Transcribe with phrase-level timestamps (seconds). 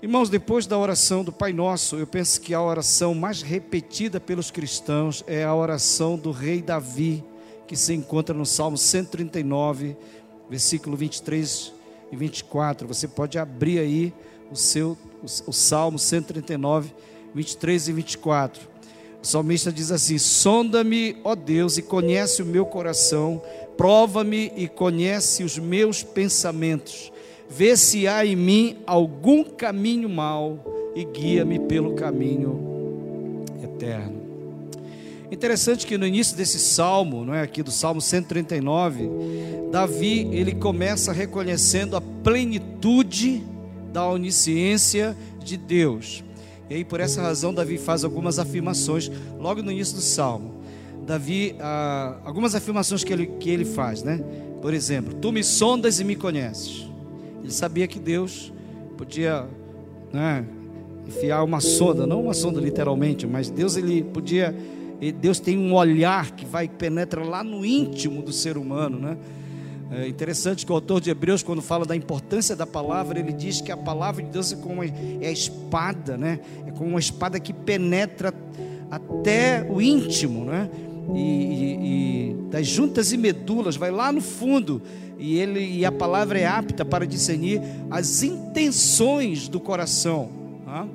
[0.00, 4.48] Irmãos, depois da oração do Pai Nosso, eu penso que a oração mais repetida pelos
[4.48, 7.24] cristãos é a oração do rei Davi,
[7.66, 9.96] que se encontra no Salmo 139,
[10.48, 11.72] versículo 23
[12.12, 12.86] e 24.
[12.86, 14.14] Você pode abrir aí
[14.52, 16.94] o seu o, Salmo 139,
[17.34, 18.68] 23 e 24.
[19.20, 23.42] O salmista diz assim: Sonda-me, ó Deus, e conhece o meu coração,
[23.76, 27.10] prova-me e conhece os meus pensamentos
[27.48, 34.18] vê se há em mim algum caminho mau e guia-me pelo caminho eterno.
[35.30, 39.10] Interessante que no início desse salmo, não é aqui do Salmo 139,
[39.70, 43.42] Davi ele começa reconhecendo a plenitude
[43.92, 46.24] da onisciência de Deus.
[46.70, 50.62] E aí por essa razão Davi faz algumas afirmações logo no início do salmo.
[51.06, 54.22] Davi, ah, algumas afirmações que ele, que ele faz, né?
[54.60, 56.87] Por exemplo, tu me sondas e me conheces.
[57.48, 58.52] Ele sabia que Deus
[58.98, 59.46] podia
[60.12, 60.44] né,
[61.06, 64.54] enfiar uma sonda, não uma sonda literalmente, mas Deus ele podia,
[65.18, 69.16] Deus tem um olhar que vai penetra lá no íntimo do ser humano, né?
[69.90, 73.62] É interessante que o autor de Hebreus, quando fala da importância da palavra, ele diz
[73.62, 74.92] que a palavra de Deus é como é
[75.26, 76.40] a espada, né?
[76.66, 78.34] É como uma espada que penetra
[78.90, 80.68] até o íntimo, né?
[81.14, 84.82] E, e, das juntas e medulas, vai lá no fundo
[85.18, 87.60] e ele e a palavra é apta para discernir
[87.90, 90.30] as intenções do coração.
[90.64, 90.86] Tá?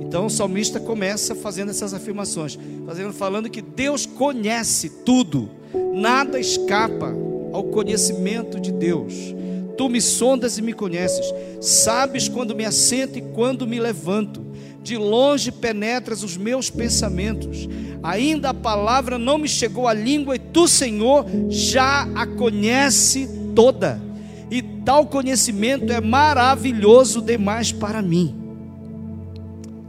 [0.00, 5.50] Então o salmista começa fazendo essas afirmações, fazendo, falando que Deus conhece tudo,
[5.92, 7.12] nada escapa
[7.52, 9.34] ao conhecimento de Deus.
[9.76, 11.26] Tu me sondas e me conheces,
[11.60, 14.45] sabes quando me assento e quando me levanto.
[14.86, 17.68] De longe penetras os meus pensamentos.
[18.04, 24.00] Ainda a palavra não me chegou à língua e tu, Senhor, já a conhece toda,
[24.48, 28.32] e tal conhecimento é maravilhoso demais para mim.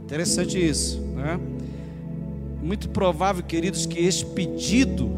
[0.02, 1.38] Interessante isso, né?
[2.60, 5.12] Muito provável, queridos, que este pedido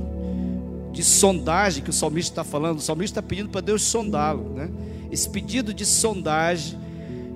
[0.93, 4.69] de sondagem que o salmista está falando, o salmista está pedindo para Deus sondá-lo, né?
[5.11, 6.79] Esse pedido de sondagem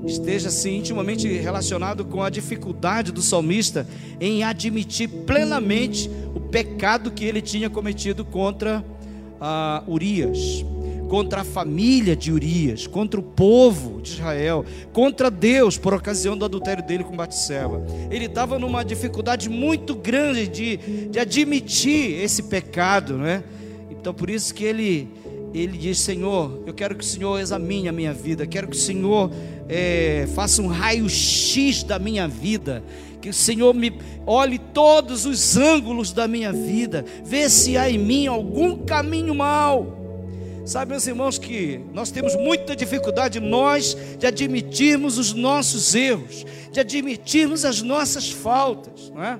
[0.07, 3.87] esteja assim intimamente relacionado com a dificuldade do salmista
[4.21, 8.85] em admitir plenamente o pecado que ele tinha cometido contra
[9.41, 10.65] uh, Urias
[11.15, 16.45] contra a família de Urias, contra o povo de Israel, contra Deus por ocasião do
[16.45, 17.87] adultério dele com Batseba.
[18.11, 20.77] Ele estava numa dificuldade muito grande de,
[21.09, 23.45] de admitir esse pecado, né?
[23.91, 25.09] Então por isso que ele
[25.55, 28.81] ele diz: Senhor, eu quero que o Senhor examine a minha vida, quero que o
[28.81, 29.31] Senhor
[29.69, 32.83] é, faça um raio-x da minha vida,
[33.21, 33.93] que o Senhor me
[34.27, 40.05] olhe todos os ângulos da minha vida, vê se há em mim algum caminho mau
[40.65, 46.81] Sabe, meus irmãos, que nós temos muita dificuldade, nós, de admitirmos os nossos erros, de
[46.81, 49.11] admitirmos as nossas faltas.
[49.11, 49.39] Não é?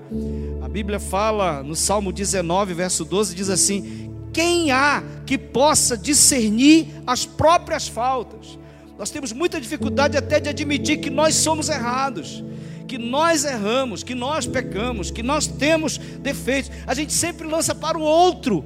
[0.61, 4.04] A Bíblia fala no Salmo 19, verso 12, diz assim:
[4.35, 8.59] Quem há que possa discernir as próprias faltas?
[8.99, 12.43] Nós temos muita dificuldade até de admitir que nós somos errados
[12.85, 16.69] que nós erramos, que nós pecamos, que nós temos defeitos.
[16.85, 18.63] A gente sempre lança para o outro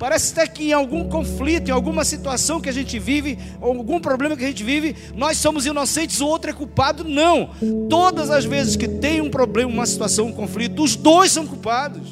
[0.00, 4.34] Parece até que em algum conflito, em alguma situação que a gente vive, algum problema
[4.34, 7.04] que a gente vive, nós somos inocentes, o outro é culpado.
[7.04, 7.50] Não.
[7.90, 12.08] Todas as vezes que tem um problema, uma situação, um conflito, os dois são culpados.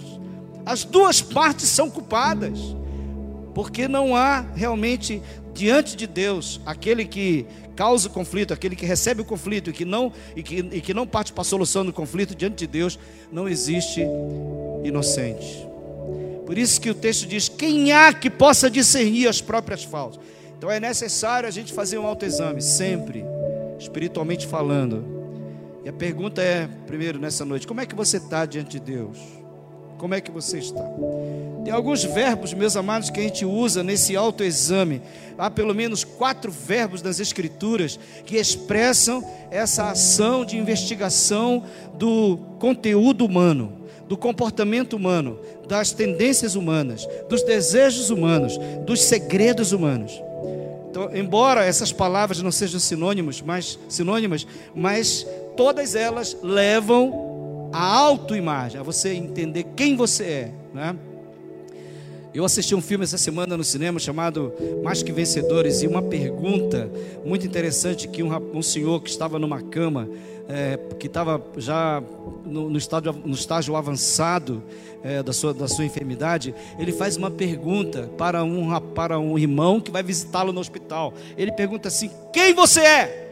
[0.66, 2.58] As duas partes são culpadas.
[3.58, 5.20] Porque não há realmente
[5.52, 9.84] diante de Deus aquele que causa o conflito, aquele que recebe o conflito e que
[9.84, 12.97] não e que, e que não parte para a solução do conflito diante de Deus,
[13.32, 14.00] não existe
[14.84, 15.66] inocente.
[16.47, 20.20] Por isso que o texto diz: quem há que possa discernir as próprias faltas?
[20.56, 23.24] Então é necessário a gente fazer um autoexame, sempre,
[23.76, 25.04] espiritualmente falando.
[25.84, 29.38] E a pergunta é, primeiro nessa noite, como é que você está diante de Deus?
[29.98, 30.84] Como é que você está?
[31.64, 35.03] Tem alguns verbos, meus amados, que a gente usa nesse autoexame.
[35.36, 41.65] Há pelo menos quatro verbos nas Escrituras que expressam essa ação de investigação
[41.95, 43.78] do conteúdo humano
[44.09, 50.22] do comportamento humano, das tendências humanas, dos desejos humanos, dos segredos humanos.
[50.91, 57.28] Então, embora essas palavras não sejam sinônimos, mas sinônimas, mas todas elas levam
[57.72, 60.97] à autoimagem, a você entender quem você é, né?
[62.34, 64.53] Eu assisti um filme essa semana no cinema chamado
[64.84, 66.91] Mais que Vencedores e uma pergunta
[67.24, 70.09] muito interessante que um, um senhor que estava numa cama
[70.48, 72.03] é, que estava já
[72.44, 74.62] no, no, estágio, no estágio avançado
[75.03, 79.80] é, da, sua, da sua enfermidade, ele faz uma pergunta para um, para um irmão
[79.80, 81.14] que vai visitá-lo no hospital.
[81.36, 83.28] Ele pergunta assim: Quem você é?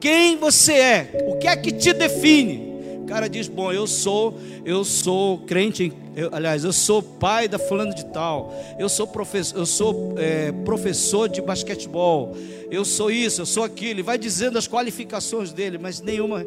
[0.00, 2.69] quem você é, o que é que te define.
[3.10, 7.92] Cara diz: Bom, eu sou, eu sou crente, eu, aliás, eu sou pai da fulano
[7.92, 12.36] de tal, eu sou professor, eu sou é, professor de basquetebol,
[12.70, 13.90] eu sou isso, eu sou aquilo.
[13.90, 16.46] Ele vai dizendo as qualificações dele, mas nenhuma,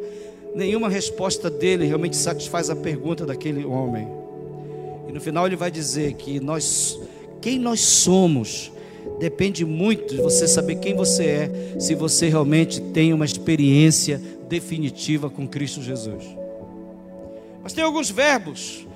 [0.54, 4.08] nenhuma resposta dele realmente satisfaz a pergunta daquele homem.
[5.06, 6.98] E no final ele vai dizer que nós,
[7.42, 8.72] quem nós somos,
[9.20, 14.18] depende muito de você saber quem você é, se você realmente tem uma experiência
[14.48, 16.24] definitiva com Cristo Jesus.
[17.64, 18.86] Mas tem alguns verbos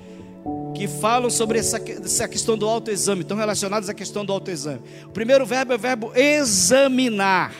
[0.75, 4.79] que falam sobre essa, essa questão do autoexame, estão relacionados à questão do autoexame.
[5.05, 7.51] O primeiro verbo é o verbo examinar.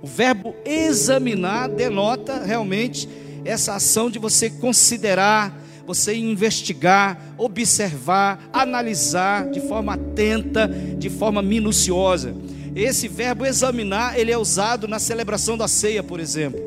[0.00, 3.08] O verbo examinar denota realmente
[3.44, 12.34] essa ação de você considerar, você investigar, observar, analisar de forma atenta, de forma minuciosa.
[12.76, 16.60] Esse verbo examinar, ele é usado na celebração da ceia, por exemplo.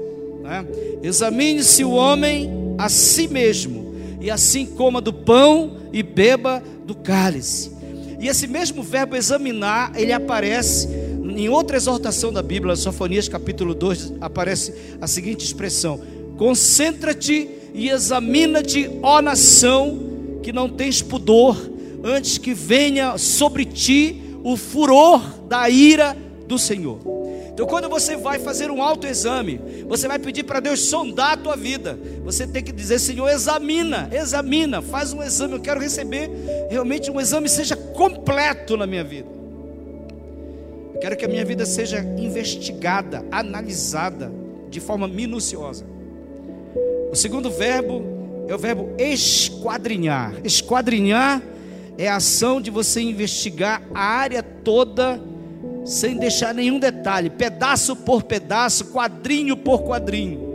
[0.43, 0.65] Né?
[1.01, 3.76] Examine-se o homem a si mesmo,
[4.19, 7.71] e assim coma do pão e beba do cálice.
[8.19, 10.87] E esse mesmo verbo examinar, ele aparece
[11.23, 15.99] em outra exortação da Bíblia, Sofonias capítulo 2, aparece a seguinte expressão:
[16.37, 21.69] Concentra-te e examina-te, ó nação, que não tens pudor,
[22.03, 26.17] antes que venha sobre ti o furor da ira
[26.47, 26.99] do Senhor.
[27.57, 31.55] Então, quando você vai fazer um autoexame, você vai pedir para Deus sondar a tua
[31.55, 31.97] vida.
[32.23, 35.55] Você tem que dizer, Senhor, examina, examina, faz um exame.
[35.55, 36.29] Eu quero receber
[36.69, 39.27] realmente um exame seja completo na minha vida.
[40.93, 44.31] Eu quero que a minha vida seja investigada, analisada
[44.69, 45.83] de forma minuciosa.
[47.11, 48.05] O segundo verbo
[48.47, 50.35] é o verbo esquadrinhar.
[50.43, 51.41] Esquadrinhar
[51.97, 55.19] é a ação de você investigar a área toda
[55.87, 60.45] sem deixar nenhum detalhe, pedaço por pedaço, quadrinho por quadrinho.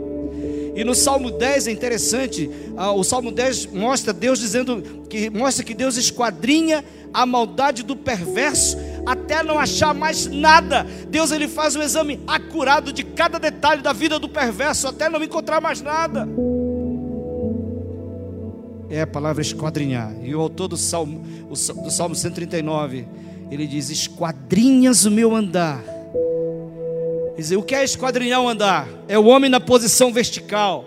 [0.75, 5.63] E no Salmo 10 é interessante, ah, o Salmo 10 mostra Deus dizendo que mostra
[5.63, 6.83] que Deus esquadrinha
[7.13, 10.85] a maldade do perverso até não achar mais nada.
[11.09, 15.23] Deus ele faz um exame acurado de cada detalhe da vida do perverso até não
[15.23, 16.27] encontrar mais nada.
[18.89, 20.13] É a palavra esquadrinhar.
[20.23, 21.19] E o autor do Salmo,
[21.49, 23.07] do Salmo 139,
[23.51, 25.83] ele diz: Esquadrinhas o meu andar.
[27.35, 28.87] Dizer, o que é esquadrinhar o andar?
[29.07, 30.85] É o homem na posição vertical.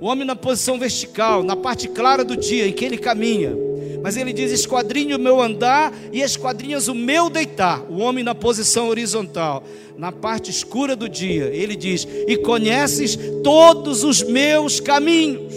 [0.00, 3.56] O homem na posição vertical, na parte clara do dia em que ele caminha
[4.02, 7.80] mas ele diz: esquadrinho o meu andar e esquadrinhas o meu deitar.
[7.88, 9.62] O homem na posição horizontal,
[9.96, 11.44] na parte escura do dia.
[11.44, 15.52] Ele diz: e conheces todos os meus caminhos.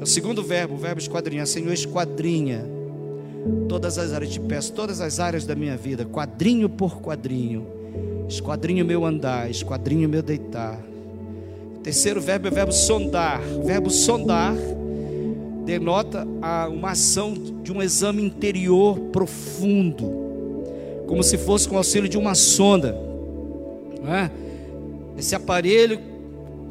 [0.00, 1.46] É o segundo verbo, o verbo esquadrinhar.
[1.46, 2.77] Senhor, esquadrinha
[3.68, 4.32] todas as áreas.
[4.32, 7.66] Te peço, todas as áreas da minha vida, quadrinho por quadrinho.
[8.28, 10.78] Esquadrinho meu andar, esquadrinho meu deitar.
[11.76, 13.40] O terceiro verbo é o verbo sondar.
[13.40, 14.54] O verbo sondar
[15.64, 16.26] denota
[16.70, 22.98] uma ação de um exame interior profundo, como se fosse com auxílio de uma sonda.
[24.06, 24.30] É?
[25.18, 26.00] Esse aparelho,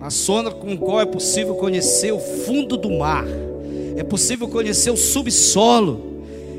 [0.01, 3.25] a sonda com o qual é possível conhecer o fundo do mar,
[3.95, 6.16] é possível conhecer o subsolo,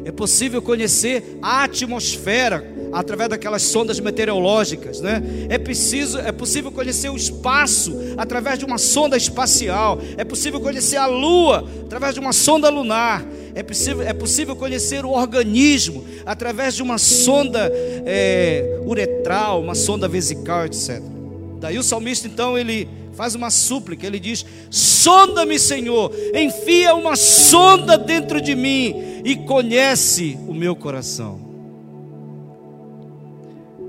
[0.08, 5.22] é possível conhecer a atmosfera, através daquelas sondas meteorológicas, né?
[5.50, 9.98] É preciso, é possível conhecer o espaço através de uma sonda espacial.
[10.17, 13.22] É possível conhecer a Lua através de uma sonda lunar.
[13.55, 17.70] É possível, é possível conhecer o organismo através de uma sonda
[18.06, 21.18] é, uretral, uma sonda vesical, etc.
[21.60, 27.98] Daí o salmista então ele faz uma súplica, ele diz: Sonda-me, Senhor, enfia uma sonda
[27.98, 31.41] dentro de mim e conhece o meu coração.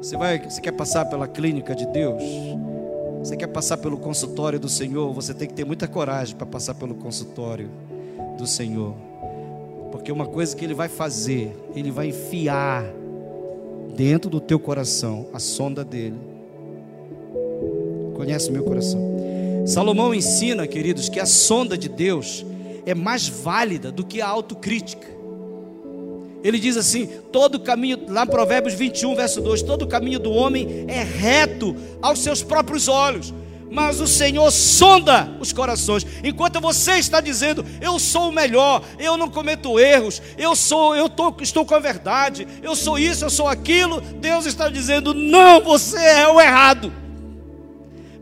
[0.02, 2.24] Você vai, você quer passar pela clínica de Deus?
[3.20, 5.14] Você quer passar pelo consultório do Senhor?
[5.14, 7.70] Você tem que ter muita coragem para passar pelo consultório
[8.38, 8.96] do Senhor.
[9.92, 12.86] Porque uma coisa que ele vai fazer, ele vai enfiar
[13.94, 16.29] dentro do teu coração a sonda dele.
[18.20, 19.00] Conhece o meu coração?
[19.66, 22.46] Salomão ensina, queridos, que a sonda de Deus
[22.86, 25.08] é mais válida do que a autocrítica.
[26.44, 30.84] Ele diz assim: todo caminho, lá em Provérbios 21, verso 2: todo caminho do homem
[30.90, 33.34] é reto aos seus próprios olhos,
[33.72, 36.06] mas o Senhor sonda os corações.
[36.22, 41.08] Enquanto você está dizendo, eu sou o melhor, eu não cometo erros, eu sou, eu
[41.08, 45.62] tô, estou com a verdade, eu sou isso, eu sou aquilo, Deus está dizendo, não,
[45.62, 46.92] você é o errado,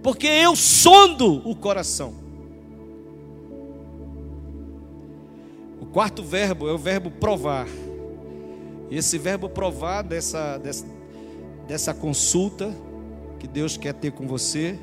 [0.08, 2.14] porque eu sondo o coração.
[5.82, 7.68] O quarto verbo é o verbo provar.
[8.90, 10.86] E esse verbo provar dessa, dessa,
[11.68, 12.74] dessa consulta
[13.38, 14.80] que Deus quer ter com você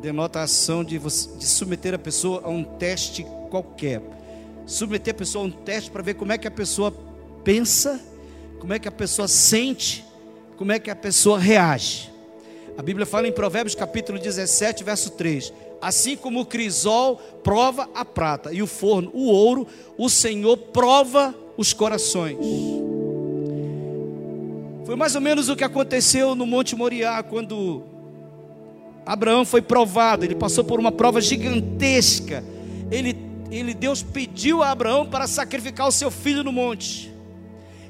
[0.00, 4.00] denota a ação de, você, de submeter a pessoa a um teste qualquer.
[4.64, 6.90] Submeter a pessoa a um teste para ver como é que a pessoa
[7.44, 8.00] pensa,
[8.60, 10.02] como é que a pessoa sente,
[10.56, 12.15] como é que a pessoa reage.
[12.78, 18.04] A Bíblia fala em Provérbios capítulo 17, verso 3: Assim como o crisol prova a
[18.04, 19.66] prata e o forno o ouro,
[19.96, 22.36] o Senhor prova os corações.
[24.84, 27.82] Foi mais ou menos o que aconteceu no Monte Moriá, quando
[29.06, 32.44] Abraão foi provado, ele passou por uma prova gigantesca.
[32.90, 33.16] Ele,
[33.50, 37.15] ele, Deus pediu a Abraão para sacrificar o seu filho no monte.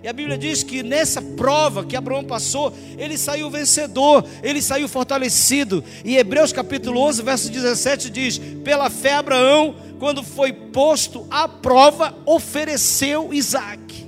[0.02, 4.88] E a Bíblia diz que nessa prova que Abraão passou, ele saiu vencedor, ele saiu
[4.88, 5.82] fortalecido.
[6.04, 12.14] E Hebreus capítulo 11, verso 17 diz: Pela fé, Abraão, quando foi posto à prova,
[12.24, 14.06] ofereceu Isaac.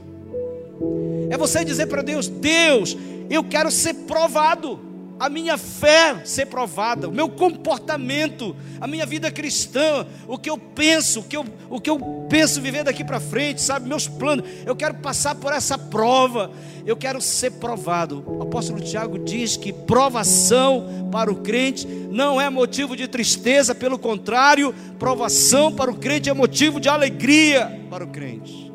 [1.31, 2.97] É você dizer para Deus: Deus,
[3.29, 4.88] eu quero ser provado
[5.19, 10.57] a minha fé ser provada, o meu comportamento, a minha vida cristã, o que eu
[10.57, 11.99] penso, o que eu, o que eu
[12.29, 14.49] penso viver daqui para frente, sabe, meus planos.
[14.65, 16.51] Eu quero passar por essa prova,
[16.87, 18.23] eu quero ser provado.
[18.27, 23.99] O apóstolo Tiago diz que provação para o crente não é motivo de tristeza, pelo
[23.99, 28.69] contrário, provação para o crente é motivo de alegria para o crente.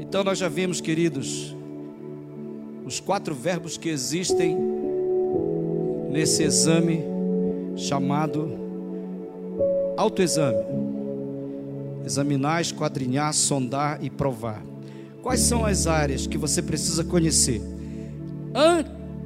[0.00, 1.56] Então nós já vimos, queridos,
[2.84, 4.56] os quatro verbos que existem
[6.10, 7.02] nesse exame
[7.76, 8.50] chamado
[9.96, 10.58] autoexame:
[12.04, 14.62] examinar, esquadrinhar, sondar e provar.
[15.22, 17.62] Quais são as áreas que você precisa conhecer?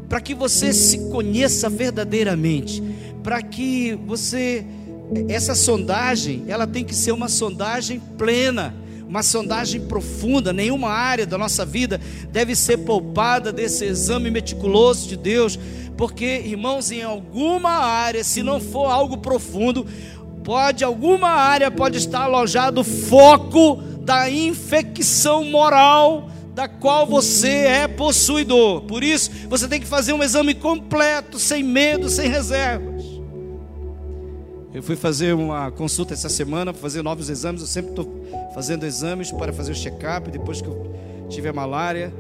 [0.09, 2.83] Para que você se conheça verdadeiramente,
[3.23, 4.65] para que você
[5.29, 8.75] essa sondagem, ela tem que ser uma sondagem plena
[9.09, 11.99] uma sondagem profunda, nenhuma área da nossa vida
[12.31, 15.59] deve ser poupada desse exame meticuloso de Deus,
[15.97, 19.87] porque, irmãos, em alguma área, se não for algo profundo,
[20.45, 27.89] pode, alguma área pode estar alojado o foco da infecção moral da qual você é
[27.89, 28.83] possuidor.
[28.83, 32.98] Por isso, você tem que fazer um exame completo, sem medo, sem reservas.
[34.73, 37.63] Eu fui fazer uma consulta essa semana, fazer novos exames.
[37.63, 38.07] Eu sempre estou
[38.55, 40.95] fazendo exames para fazer o check-up depois que eu
[41.29, 42.13] tive a malária.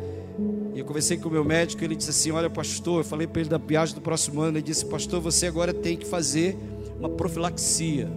[0.75, 3.41] E eu conversei com o meu médico, ele disse assim: Olha, pastor, eu falei para
[3.41, 4.57] ele da viagem do próximo ano.
[4.57, 6.57] Ele disse: Pastor, você agora tem que fazer
[6.99, 8.09] uma profilaxia.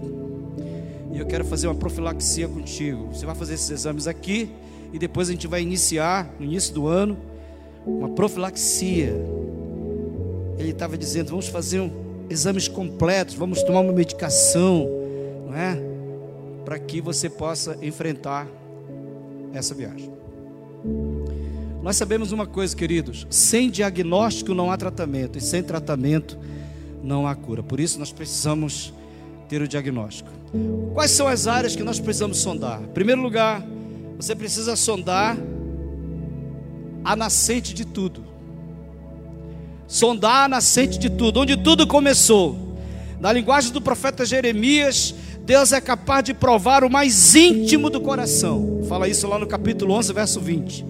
[1.12, 3.14] E eu quero fazer uma profilaxia contigo.
[3.14, 4.50] Você vai fazer esses exames aqui
[4.94, 7.18] e depois a gente vai iniciar, no início do ano,
[7.86, 9.14] uma profilaxia.
[10.58, 14.88] Ele estava dizendo: Vamos fazer um exames completos, vamos tomar uma medicação,
[15.48, 15.78] não é?
[16.64, 18.48] Para que você possa enfrentar
[19.54, 20.12] essa viagem.
[21.82, 26.40] Nós sabemos uma coisa, queridos: sem diagnóstico não há tratamento, e sem tratamento
[27.04, 27.62] não há cura.
[27.62, 28.94] Por isso nós precisamos
[29.50, 30.30] ter o diagnóstico.
[30.94, 32.82] Quais são as áreas que nós precisamos sondar?
[32.82, 33.66] Em primeiro lugar,
[34.16, 35.38] você precisa sondar
[37.04, 38.31] a nascente de tudo
[39.92, 42.78] sondar a nascente de tudo, onde tudo começou.
[43.20, 48.86] Na linguagem do profeta Jeremias, Deus é capaz de provar o mais íntimo do coração.
[48.88, 50.86] Fala isso lá no capítulo 11, verso 20.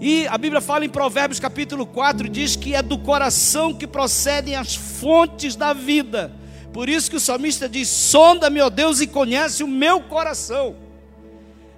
[0.00, 4.56] E a Bíblia fala em Provérbios capítulo 4, diz que é do coração que procedem
[4.56, 6.32] as fontes da vida.
[6.72, 10.74] Por isso que o salmista diz: "Sonda-me, ó Deus, e conhece o meu coração".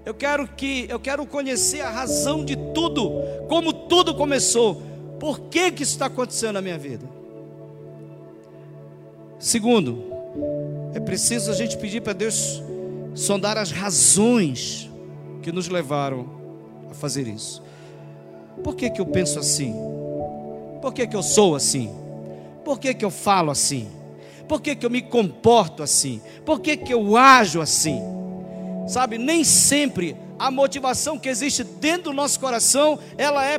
[0.06, 4.89] Eu quero que eu quero conhecer a razão de tudo, como tudo começou.
[5.20, 7.06] Por que, que isso está acontecendo na minha vida?
[9.38, 10.02] Segundo,
[10.94, 12.62] é preciso a gente pedir para Deus
[13.14, 14.90] sondar as razões
[15.42, 16.26] que nos levaram
[16.90, 17.62] a fazer isso.
[18.64, 19.74] Por que, que eu penso assim?
[20.80, 21.94] Por que, que eu sou assim?
[22.64, 23.88] Por que, que eu falo assim?
[24.48, 26.22] Por que, que eu me comporto assim?
[26.46, 28.00] Por que, que eu ajo assim?
[28.88, 33.58] Sabe, nem sempre a motivação que existe dentro do nosso coração, ela é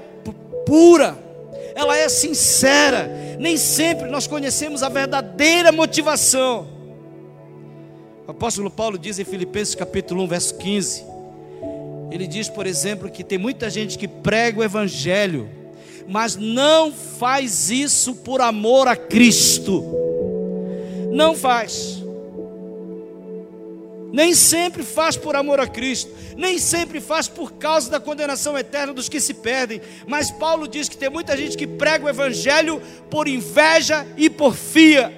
[0.66, 1.31] pura
[1.76, 3.10] ela é sincera.
[3.40, 6.68] Nem sempre nós conhecemos a verdadeira motivação.
[8.28, 11.04] O apóstolo Paulo diz em Filipenses capítulo 1, verso 15.
[12.12, 15.50] Ele diz, por exemplo, que tem muita gente que prega o evangelho,
[16.08, 19.84] mas não faz isso por amor a Cristo.
[21.12, 22.01] Não faz
[24.12, 28.94] nem sempre faz por amor a Cristo, nem sempre faz por causa da condenação eterna
[28.94, 29.82] dos que se perdem.
[30.06, 35.14] Mas Paulo diz que tem muita gente que prega o Evangelho por inveja e porfia,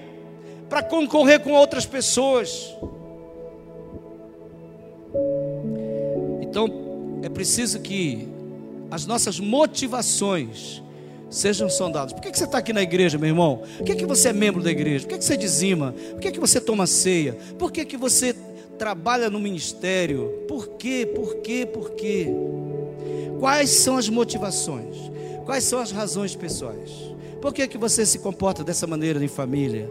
[0.70, 2.74] para concorrer com outras pessoas.
[6.42, 8.28] Então, é preciso que
[8.92, 10.84] as nossas motivações
[11.34, 12.14] Sejam sondados.
[12.14, 13.64] Por que, que você está aqui na igreja, meu irmão?
[13.78, 15.04] Por que, que você é membro da igreja?
[15.04, 15.96] Por que, que você dizima?
[16.12, 17.36] Por que, que você toma ceia?
[17.58, 18.36] Por que, que você
[18.77, 20.44] trabalha no ministério?
[20.48, 21.10] Por quê?
[21.13, 21.65] Por quê?
[21.65, 22.27] Por quê?
[23.39, 25.12] Quais são as motivações?
[25.46, 26.92] Quais são as razões pessoais?
[27.42, 29.89] Por que, que você se comporta dessa maneira em família?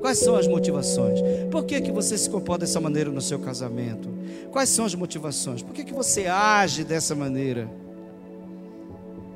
[0.00, 1.20] Quais são as motivações?
[1.50, 4.08] Por que, que você se comporta dessa maneira no seu casamento?
[4.50, 5.62] Quais são as motivações?
[5.62, 7.70] Por que, que você age dessa maneira?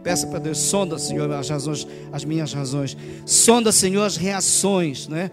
[0.03, 2.97] Peça para Deus, sonda, Senhor, as razões, as minhas razões.
[3.25, 5.31] Sonda, Senhor, as reações, né?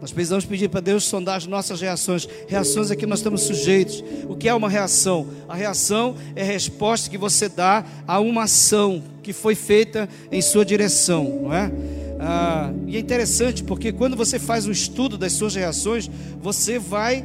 [0.00, 2.28] Nós precisamos pedir para Deus sondar as nossas reações.
[2.46, 4.04] Reações é que nós estamos sujeitos.
[4.28, 5.28] O que é uma reação?
[5.48, 10.42] A reação é a resposta que você dá a uma ação que foi feita em
[10.42, 11.72] sua direção, não é?
[12.20, 16.10] Ah, e é interessante porque quando você faz um estudo das suas reações,
[16.40, 17.24] você vai,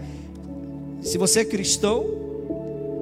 [1.02, 2.06] se você é cristão,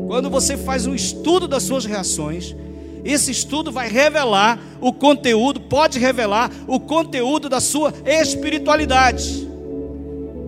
[0.08, 2.56] quando você faz um estudo das suas reações,
[3.04, 9.47] esse estudo vai revelar o conteúdo, pode revelar o conteúdo da sua espiritualidade.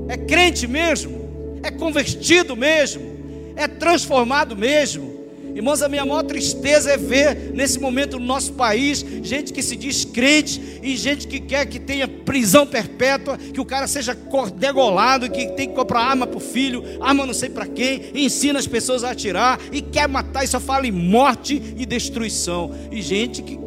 [0.10, 1.60] É crente mesmo?
[1.62, 3.54] É convertido mesmo?
[3.56, 5.20] É transformado mesmo?
[5.54, 9.76] Irmãos, a minha maior tristeza é ver nesse momento no nosso país gente que se
[9.76, 14.18] diz crente e gente que quer que tenha prisão perpétua, que o cara seja
[14.56, 18.58] degolado, que tem que comprar arma para o filho, arma não sei para quem, ensina
[18.58, 22.74] as pessoas a atirar e quer matar e só fala em morte e destruição.
[22.92, 23.60] E gente que,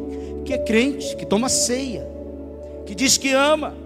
[0.45, 2.05] que é crente, que toma ceia,
[2.85, 3.82] que diz que ama.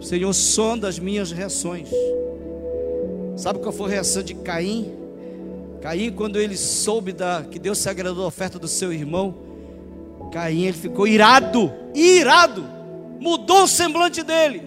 [0.00, 1.88] Senhor, sonda as minhas reações.
[3.36, 4.92] Sabe qual foi a reação de Caim?
[5.80, 9.34] Caim, quando ele soube da, que Deus se agradou da oferta do seu irmão,
[10.32, 12.64] Caim ele ficou irado, irado,
[13.20, 14.62] mudou o semblante dele.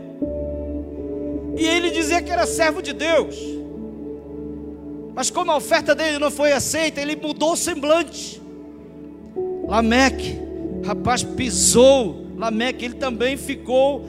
[1.58, 3.36] E ele dizia que era servo de Deus.
[5.14, 8.42] Mas como a oferta dele não foi aceita, ele mudou o semblante.
[9.68, 10.40] Lameque,
[10.86, 12.28] rapaz, pisou.
[12.38, 14.06] Lameque, ele também ficou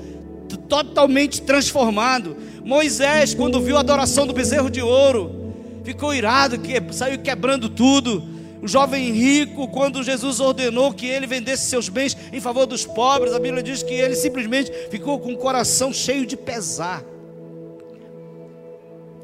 [0.57, 2.37] totalmente transformado.
[2.65, 5.53] Moisés, quando viu a adoração do bezerro de ouro,
[5.85, 8.23] ficou irado, que saiu quebrando tudo.
[8.63, 13.33] O jovem rico, quando Jesus ordenou que ele vendesse seus bens em favor dos pobres,
[13.33, 17.03] a Bíblia diz que ele simplesmente ficou com o coração cheio de pesar.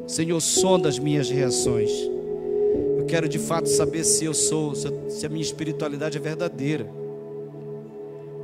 [0.07, 1.91] Senhor, sonda as minhas reações.
[2.99, 6.89] Eu quero de fato saber se eu sou, se a minha espiritualidade é verdadeira.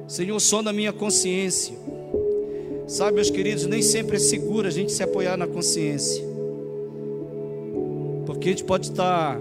[0.06, 1.74] Senhor, sonda a minha consciência.
[2.86, 6.22] Sabe, meus queridos, nem sempre é seguro a gente se apoiar na consciência.
[8.26, 9.40] Porque a gente pode estar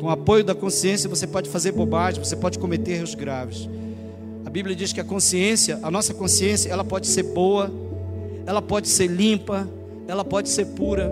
[0.00, 3.68] com o apoio da consciência, você pode fazer bobagem, você pode cometer erros graves.
[4.44, 7.70] A Bíblia diz que a consciência, a nossa consciência, ela pode ser boa,
[8.46, 9.68] ela pode ser limpa,
[10.06, 11.10] ela pode ser pura,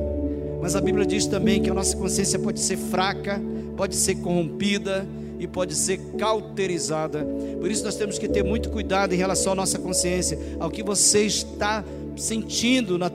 [0.61, 3.41] mas a Bíblia diz também que a nossa consciência pode ser fraca,
[3.77, 5.07] pode ser corrompida,
[5.43, 7.27] e pode ser cauterizada.
[7.61, 10.85] Por isso nós temos que ter muito cuidado em relação à nossa consciência, ao que
[10.85, 11.85] você está
[12.17, 13.11] sentindo na,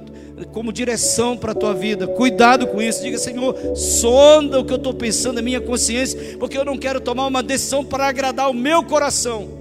[0.51, 2.05] como direção para a tua vida.
[2.05, 3.01] Cuidado com isso.
[3.01, 6.99] Diga, Senhor, sonda o que eu estou pensando na minha consciência, porque eu não quero
[6.99, 9.56] tomar uma decisão para agradar o meu coração.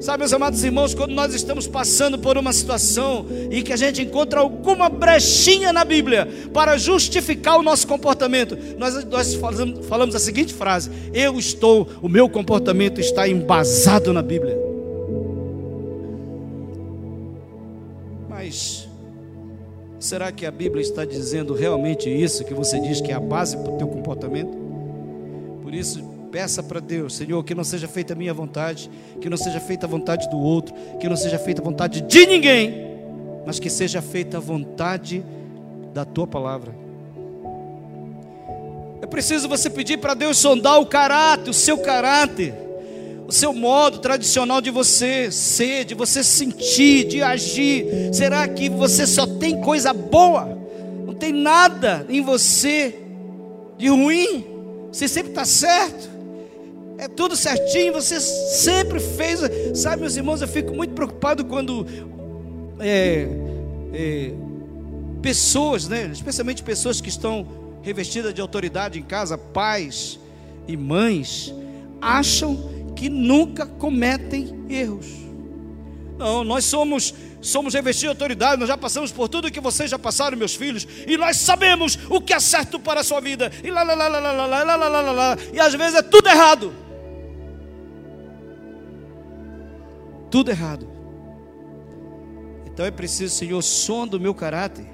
[0.00, 4.00] Sabe, meus amados irmãos, quando nós estamos passando por uma situação em que a gente
[4.00, 10.20] encontra alguma brechinha na Bíblia para justificar o nosso comportamento, nós, nós falamos, falamos a
[10.20, 14.56] seguinte frase: Eu estou, o meu comportamento está embasado na Bíblia.
[18.28, 18.88] Mas
[19.98, 23.56] será que a Bíblia está dizendo realmente isso que você diz que é a base
[23.56, 24.56] para o teu comportamento?
[25.60, 29.36] Por isso, Peça para Deus, Senhor, que não seja feita a minha vontade, que não
[29.36, 32.86] seja feita a vontade do outro, que não seja feita a vontade de ninguém,
[33.46, 35.24] mas que seja feita a vontade
[35.94, 36.74] da tua palavra.
[39.00, 42.54] É preciso você pedir para Deus sondar o caráter, o seu caráter,
[43.26, 48.10] o seu modo tradicional de você ser, de você sentir, de agir.
[48.12, 50.58] Será que você só tem coisa boa?
[51.06, 52.94] Não tem nada em você
[53.78, 54.44] de ruim?
[54.92, 56.17] Você sempre está certo?
[56.98, 59.40] É tudo certinho, você sempre fez.
[59.74, 61.86] Sabe, meus irmãos, eu fico muito preocupado quando
[62.80, 63.28] é,
[63.94, 64.32] é,
[65.22, 67.46] pessoas, né, especialmente pessoas que estão
[67.82, 70.18] revestidas de autoridade em casa, pais
[70.66, 71.54] e mães,
[72.00, 75.06] acham que nunca cometem erros.
[76.18, 79.96] Não, nós somos somos revestidos de autoridade, nós já passamos por tudo que vocês já
[79.96, 83.52] passaram, meus filhos, e nós sabemos o que é certo para a sua vida.
[83.62, 86.02] E lá, lá, lá, lá, lá, lá, lá, lá, lá, lá, e às vezes é
[86.02, 86.87] tudo errado.
[90.30, 90.88] Tudo errado.
[92.66, 94.86] Então é preciso, Senhor, som do meu caráter.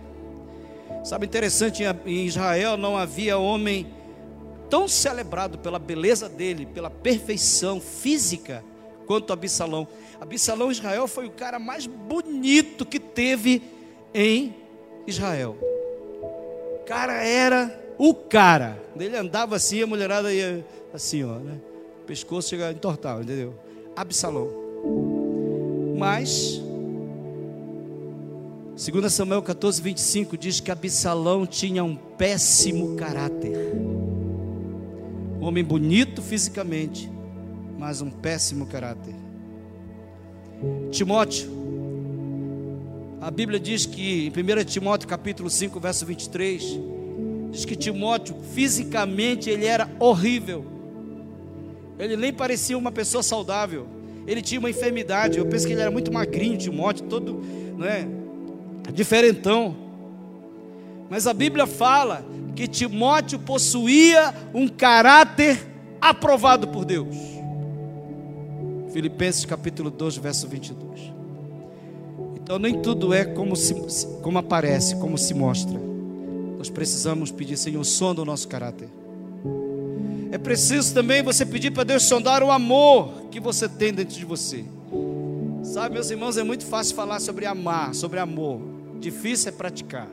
[1.05, 3.87] Sabe, interessante, em Israel não havia homem
[4.71, 8.65] tão celebrado pela beleza dele, pela perfeição física,
[9.07, 9.87] quanto Absalão.
[10.19, 13.63] Absalão Israel foi o cara mais bonito que teve
[14.15, 14.55] em
[15.07, 15.59] Israel.
[16.81, 18.83] O cara era o cara.
[18.99, 21.61] Ele andava assim, a mulherada ia assim, ó, né?
[22.03, 22.73] O pescoço chega a
[23.21, 23.55] entendeu?
[23.95, 24.64] Absalão.
[25.97, 26.61] Mas
[28.77, 33.57] 2 Samuel 14, 25 diz que Absalão tinha um péssimo caráter.
[35.41, 37.09] Um homem bonito fisicamente,
[37.79, 39.15] mas um péssimo caráter.
[40.91, 41.49] Timóteo,
[43.21, 46.79] a Bíblia diz que em 1 Timóteo capítulo 5, verso 23,
[47.53, 50.65] diz que Timóteo fisicamente ele era horrível.
[51.97, 53.94] Ele nem parecia uma pessoa saudável.
[54.27, 55.39] Ele tinha uma enfermidade.
[55.39, 57.43] Eu penso que ele era muito magrinho, Timóteo, todo,
[57.77, 58.07] não é?
[58.93, 59.77] Diferentão.
[61.11, 65.61] Mas a Bíblia fala que Timóteo possuía um caráter
[66.01, 67.17] aprovado por Deus.
[68.93, 71.13] Filipenses capítulo 2, verso 22.
[72.37, 73.75] Então nem tudo é como, se,
[74.23, 75.81] como aparece, como se mostra.
[76.59, 78.89] Nós precisamos pedir, Senhor, sonda o nosso caráter.
[80.35, 84.25] É preciso também você pedir para Deus sondar o amor que você tem dentro de
[84.25, 84.65] você.
[85.63, 88.61] Sabe, meus irmãos, é muito fácil falar sobre amar, sobre amor.
[88.99, 90.09] Difícil é praticar.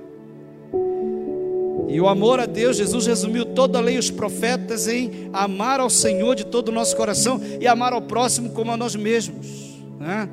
[1.89, 5.79] E o amor a Deus, Jesus resumiu toda a lei e os profetas em amar
[5.79, 9.47] ao Senhor de todo o nosso coração e amar ao próximo como a nós mesmos.
[9.99, 10.29] Né?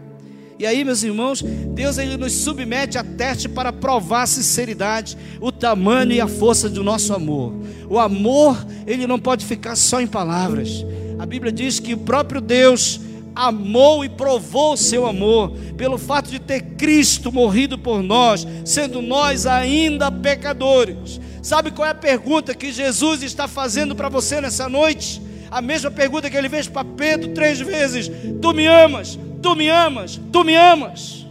[0.59, 5.53] E aí, meus irmãos, Deus ele nos submete a teste para provar a sinceridade, o
[5.53, 7.55] tamanho e a força do nosso amor.
[7.89, 10.85] O amor, ele não pode ficar só em palavras.
[11.17, 13.01] A Bíblia diz que o próprio Deus
[13.37, 19.01] amou e provou o seu amor pelo fato de ter Cristo morrido por nós, sendo
[19.01, 21.21] nós ainda pecadores.
[21.41, 25.23] Sabe qual é a pergunta que Jesus está fazendo para você nessa noite?
[25.49, 28.11] A mesma pergunta que ele fez para Pedro três vezes:
[28.43, 29.17] Tu me amas?
[29.43, 30.21] Tu me amas?
[30.33, 31.27] Tu me amas?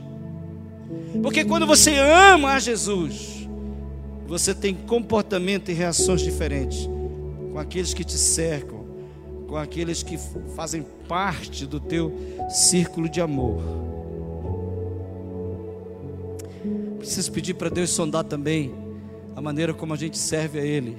[1.21, 3.47] Porque quando você ama a Jesus,
[4.27, 6.87] você tem comportamento e reações diferentes
[7.51, 8.85] com aqueles que te cercam,
[9.47, 10.17] com aqueles que
[10.55, 12.13] fazem parte do teu
[12.49, 13.61] círculo de amor.
[16.99, 18.73] Preciso pedir para Deus sondar também
[19.35, 20.97] a maneira como a gente serve a Ele.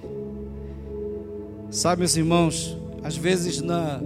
[1.70, 4.00] Sabe, meus irmãos, às vezes na,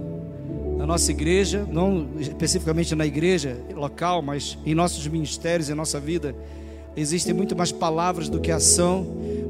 [0.83, 6.35] na nossa igreja, não especificamente na igreja local, mas em nossos ministérios, em nossa vida,
[6.93, 9.01] existem muito mais palavras do que ação,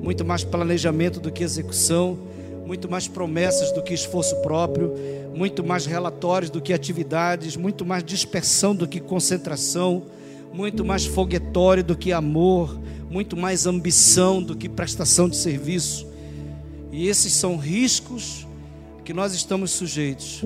[0.03, 2.19] muito mais planejamento do que execução,
[2.67, 4.93] muito mais promessas do que esforço próprio,
[5.33, 10.03] muito mais relatórios do que atividades, muito mais dispersão do que concentração,
[10.53, 16.05] muito mais foguetório do que amor, muito mais ambição do que prestação de serviço.
[16.91, 18.45] E esses são riscos
[19.03, 20.43] que nós estamos sujeitos.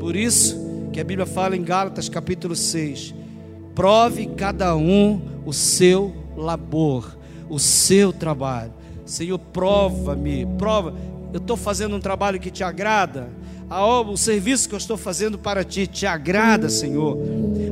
[0.00, 3.14] Por isso que a Bíblia fala em Gálatas capítulo 6:
[3.74, 7.16] prove cada um o seu labor,
[7.48, 8.72] o seu trabalho.
[9.06, 10.94] Senhor, prova-me, prova.
[11.32, 13.30] Eu estou fazendo um trabalho que te agrada.
[13.70, 17.16] A obra, o serviço que eu estou fazendo para ti te agrada, Senhor.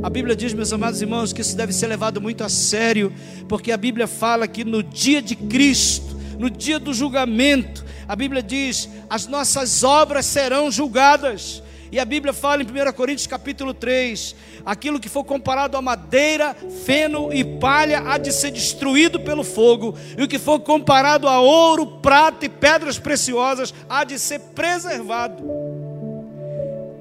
[0.02, 3.12] A Bíblia diz, meus amados irmãos, que isso deve ser levado muito a sério,
[3.46, 8.42] porque a Bíblia fala que no dia de Cristo, no dia do julgamento, a Bíblia
[8.42, 11.62] diz: as nossas obras serão julgadas.
[11.92, 14.34] E a Bíblia fala em 1 Coríntios capítulo 3:
[14.66, 19.94] aquilo que for comparado a madeira, feno e palha há de ser destruído pelo fogo,
[20.18, 25.44] e o que for comparado a ouro, prata e pedras preciosas há de ser preservado.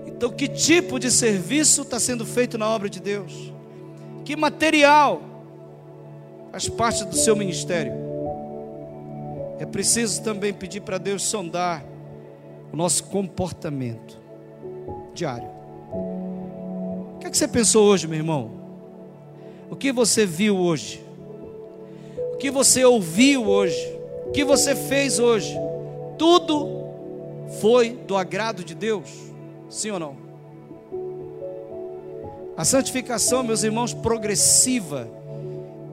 [0.05, 3.51] Então, que tipo de serviço está sendo feito na obra de Deus?
[4.23, 5.23] Que material
[6.51, 8.08] faz parte do seu ministério?
[9.59, 11.83] É preciso também pedir para Deus sondar
[12.71, 14.17] o nosso comportamento
[15.13, 15.49] diário.
[17.13, 18.51] O que, é que você pensou hoje, meu irmão?
[19.69, 21.03] O que você viu hoje?
[22.33, 23.99] O que você ouviu hoje?
[24.27, 25.53] O que você fez hoje?
[26.17, 26.85] Tudo
[27.59, 29.09] foi do agrado de Deus?
[29.69, 30.15] Sim ou não?
[32.55, 35.09] A santificação, meus irmãos, progressiva,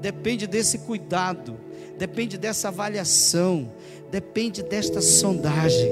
[0.01, 1.66] depende desse cuidado
[1.99, 3.71] depende dessa avaliação,
[4.11, 5.91] depende desta sondagem.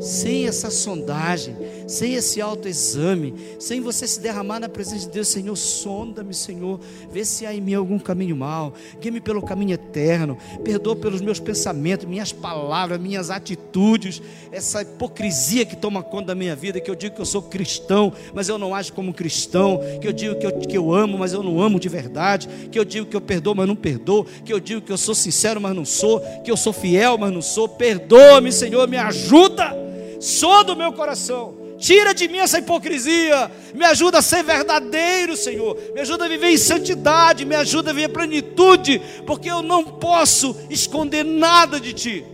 [0.00, 5.56] Sem essa sondagem, sem esse autoexame, sem você se derramar na presença de Deus, Senhor,
[5.56, 10.96] sonda-me, Senhor, vê se há em mim algum caminho mal, guia-me pelo caminho eterno, perdoa
[10.96, 14.20] pelos meus pensamentos, minhas palavras, minhas atitudes,
[14.50, 18.12] essa hipocrisia que toma conta da minha vida, que eu digo que eu sou cristão,
[18.34, 21.32] mas eu não ajo como cristão, que eu digo que eu, que eu amo, mas
[21.32, 24.52] eu não amo de verdade, que eu digo que eu perdoo, mas não perdoo, que
[24.52, 27.42] eu digo que eu sou sincero, mas não sou, que eu sou fiel, mas não
[27.42, 29.86] sou, perdoa-me, Senhor, me ajuda
[30.20, 31.65] sonda o meu coração.
[31.78, 33.50] Tira de mim essa hipocrisia.
[33.74, 35.76] Me ajuda a ser verdadeiro, Senhor.
[35.94, 37.44] Me ajuda a viver em santidade.
[37.44, 39.00] Me ajuda a viver plenitude.
[39.26, 42.24] Porque eu não posso esconder nada de Ti.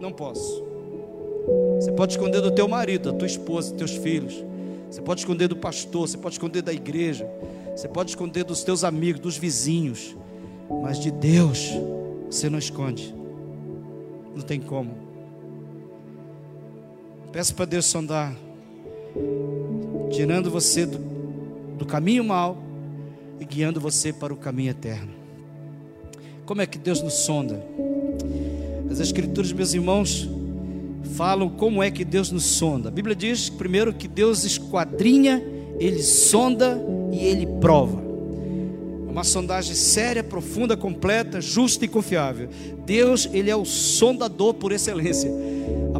[0.00, 0.62] Não posso.
[1.76, 4.44] Você pode esconder do teu marido, da tua esposa, dos teus filhos.
[4.90, 6.08] Você pode esconder do pastor.
[6.08, 7.28] Você pode esconder da igreja.
[7.74, 10.14] Você pode esconder dos teus amigos, dos vizinhos.
[10.82, 11.70] Mas de Deus,
[12.30, 13.14] você não esconde.
[14.34, 15.11] Não tem como.
[17.32, 18.36] Peço para Deus sondar,
[20.10, 20.98] tirando você do,
[21.78, 22.62] do caminho mal
[23.40, 25.08] e guiando você para o caminho eterno.
[26.44, 27.64] Como é que Deus nos sonda?
[28.90, 30.28] As Escrituras, meus irmãos,
[31.14, 32.90] falam como é que Deus nos sonda.
[32.90, 35.42] A Bíblia diz, primeiro, que Deus esquadrinha,
[35.80, 36.78] Ele sonda
[37.10, 37.98] e Ele prova.
[39.08, 42.50] Uma sondagem séria, profunda, completa, justa e confiável.
[42.84, 45.30] Deus, Ele é o sondador por excelência.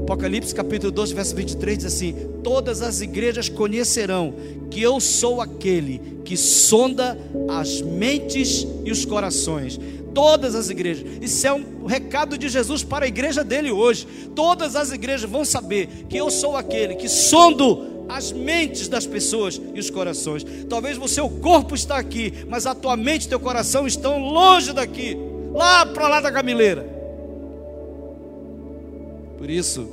[0.03, 4.35] Apocalipse capítulo 2, verso 23 diz assim: Todas as igrejas conhecerão
[4.69, 7.17] que eu sou aquele que sonda
[7.49, 9.79] as mentes e os corações.
[10.13, 14.07] Todas as igrejas, isso é um recado de Jesus para a igreja dele hoje.
[14.35, 19.61] Todas as igrejas vão saber que eu sou aquele que sondo as mentes das pessoas
[19.73, 20.45] e os corações.
[20.69, 24.73] Talvez o seu corpo está aqui, mas a tua mente e teu coração estão longe
[24.73, 25.17] daqui,
[25.55, 27.02] lá para lá da gamileira.
[29.43, 29.89] Por isso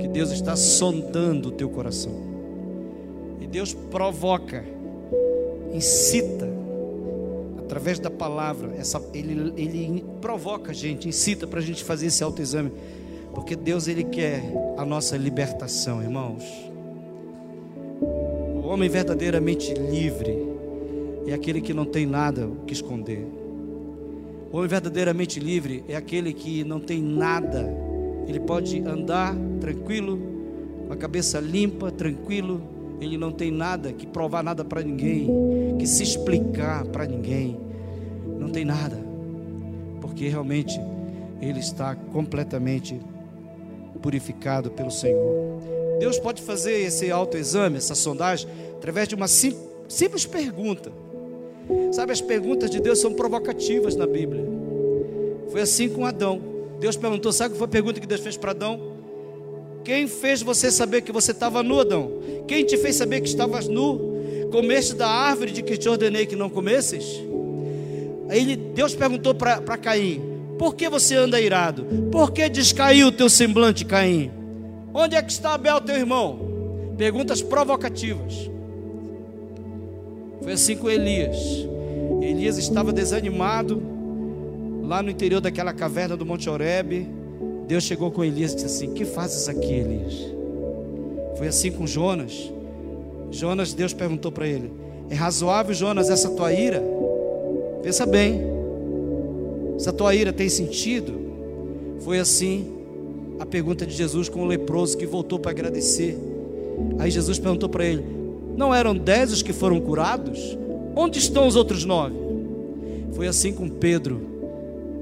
[0.00, 2.12] que Deus está sondando o teu coração.
[3.38, 4.64] E Deus provoca,
[5.74, 6.48] incita
[7.58, 12.24] através da palavra, essa, ele, ele provoca a gente, incita para a gente fazer esse
[12.24, 12.72] autoexame,
[13.34, 14.42] porque Deus ele quer
[14.78, 16.72] a nossa libertação, irmãos
[18.72, 20.48] homem verdadeiramente livre
[21.26, 23.22] é aquele que não tem nada o que esconder.
[24.50, 27.91] O homem verdadeiramente livre é aquele que não tem nada.
[28.26, 30.18] Ele pode andar tranquilo,
[30.86, 32.62] com a cabeça limpa, tranquilo.
[33.00, 35.28] Ele não tem nada que provar nada para ninguém,
[35.78, 37.58] que se explicar para ninguém.
[38.38, 38.98] Não tem nada,
[40.00, 40.80] porque realmente
[41.40, 43.00] ele está completamente
[44.00, 45.60] purificado pelo Senhor.
[45.98, 49.56] Deus pode fazer esse autoexame, essa sondagem, através de uma sim,
[49.88, 50.92] simples pergunta.
[51.92, 54.44] Sabe, as perguntas de Deus são provocativas na Bíblia.
[55.50, 56.51] Foi assim com Adão.
[56.82, 58.96] Deus perguntou: sabe qual foi a pergunta que Deus fez para Adão?
[59.84, 62.10] Quem fez você saber que você estava nu, Adão?
[62.48, 64.48] Quem te fez saber que estavas nu?
[64.50, 67.04] Comeste da árvore de que te ordenei que não comesses?
[68.28, 70.20] Aí Deus perguntou para Caim:
[70.58, 71.84] Por que você anda irado?
[72.10, 74.32] Por que descaiu o teu semblante, Caim?
[74.92, 76.94] Onde é que está Abel, teu irmão?
[76.98, 78.50] Perguntas provocativas.
[80.42, 81.38] Foi assim com Elias.
[82.20, 83.91] Elias estava desanimado
[84.82, 87.08] lá no interior daquela caverna do Monte Oreb.
[87.66, 90.14] Deus chegou com Elias e disse assim: Que fazes aqui, Elias?
[91.36, 92.52] Foi assim com Jonas.
[93.30, 94.70] Jonas, Deus perguntou para ele:
[95.08, 96.82] É razoável, Jonas, essa tua ira?
[97.82, 98.40] Pensa bem.
[99.76, 101.20] Essa tua ira tem sentido?
[102.00, 102.72] Foi assim
[103.38, 106.18] a pergunta de Jesus com o leproso que voltou para agradecer.
[106.98, 108.04] Aí Jesus perguntou para ele:
[108.56, 110.58] Não eram dez os que foram curados?
[110.94, 112.14] Onde estão os outros nove?
[113.12, 114.31] Foi assim com Pedro.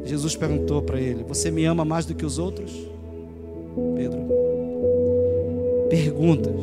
[0.05, 2.73] Jesus perguntou para ele: Você me ama mais do que os outros?
[3.97, 4.21] Pedro.
[5.89, 6.61] Perguntas.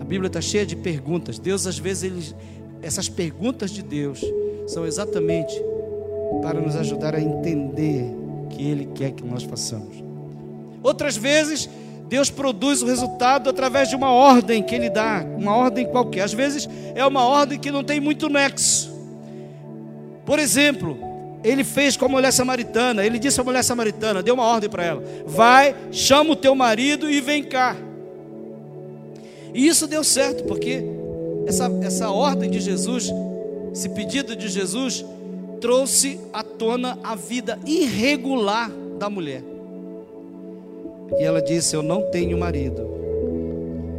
[0.00, 1.38] A Bíblia está cheia de perguntas.
[1.38, 2.36] Deus, às vezes, ele,
[2.82, 4.20] essas perguntas de Deus
[4.66, 5.54] são exatamente
[6.42, 8.04] para nos ajudar a entender
[8.50, 10.02] que Ele quer que nós façamos.
[10.82, 11.68] Outras vezes,
[12.08, 16.22] Deus produz o resultado através de uma ordem que Ele dá, uma ordem qualquer.
[16.22, 18.96] Às vezes, é uma ordem que não tem muito nexo.
[20.24, 21.07] Por exemplo,
[21.42, 23.04] Ele fez com a mulher samaritana.
[23.04, 27.10] Ele disse à mulher samaritana: deu uma ordem para ela: vai, chama o teu marido
[27.10, 27.76] e vem cá.
[29.54, 30.84] E isso deu certo, porque
[31.46, 33.10] essa, essa ordem de Jesus,
[33.72, 35.04] esse pedido de Jesus,
[35.60, 39.42] trouxe à tona a vida irregular da mulher.
[41.18, 42.86] E ela disse: Eu não tenho marido.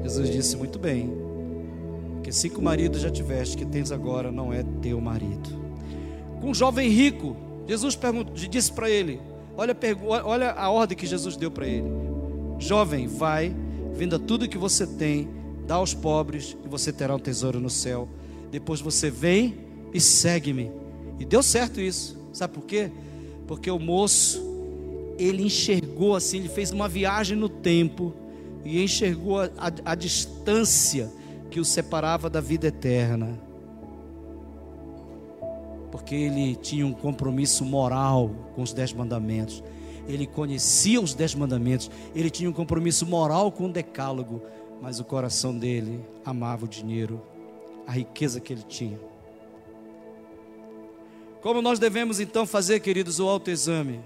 [0.03, 1.11] Jesus disse: Muito bem,
[2.21, 5.68] que cinco maridos já tiveste, que tens agora não é teu marido.
[6.41, 7.35] Com um jovem rico,
[7.67, 9.19] Jesus perguntou, disse para ele:
[9.55, 9.75] olha,
[10.23, 11.87] olha a ordem que Jesus deu para ele:
[12.57, 13.55] Jovem, vai,
[13.93, 15.27] venda tudo que você tem,
[15.67, 18.07] dá aos pobres, e você terá um tesouro no céu.
[18.51, 19.57] Depois você vem
[19.93, 20.71] e segue-me.
[21.19, 22.17] E deu certo isso.
[22.33, 22.91] Sabe por quê?
[23.47, 24.47] Porque o moço
[25.17, 28.13] ele enxergou assim, ele fez uma viagem no tempo
[28.63, 31.11] e enxergou a, a, a distância
[31.51, 33.37] que o separava da vida eterna.
[35.91, 39.63] Porque ele tinha um compromisso moral com os dez mandamentos.
[40.07, 44.41] ele conhecia os dez mandamentos, ele tinha um compromisso moral com o decálogo,
[44.81, 47.21] mas o coração dele amava o dinheiro,
[47.85, 48.99] a riqueza que ele tinha.
[51.41, 53.99] Como nós devemos então fazer, queridos, o autoexame?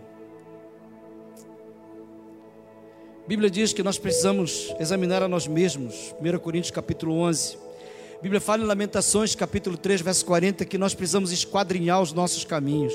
[3.24, 6.14] A Bíblia diz que nós precisamos examinar a nós mesmos.
[6.20, 7.63] 1 Coríntios capítulo 11.
[8.24, 12.46] A Bíblia fala em Lamentações capítulo 3, verso 40 que nós precisamos esquadrinhar os nossos
[12.46, 12.94] caminhos.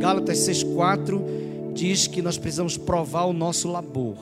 [0.00, 1.22] Gálatas 6:4
[1.72, 4.16] diz que nós precisamos provar o nosso labor.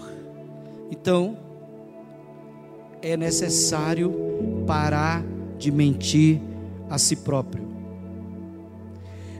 [0.90, 1.38] Então,
[3.00, 4.14] é necessário
[4.66, 5.24] parar
[5.58, 6.42] de mentir
[6.90, 7.66] a si próprio.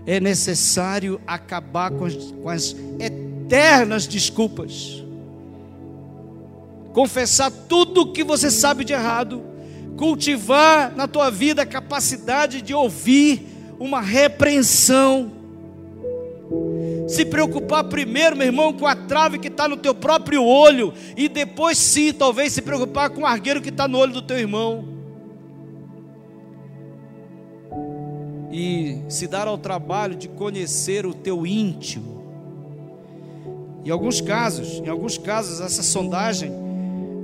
[0.07, 5.05] É necessário acabar com as, com as eternas desculpas
[6.95, 9.43] confessar tudo o que você sabe de errado,
[9.97, 13.47] cultivar na tua vida a capacidade de ouvir
[13.79, 15.33] uma repreensão.
[17.09, 21.29] Se preocupar primeiro, meu irmão, com a trave que está no teu próprio olho, e
[21.29, 24.89] depois sim, talvez se preocupar com o argueiro que está no olho do teu irmão.
[28.51, 32.15] E se dar ao trabalho de conhecer o teu íntimo.
[33.85, 36.53] Em alguns casos, em alguns casos, essa sondagem